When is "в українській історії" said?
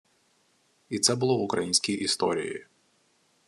1.37-2.67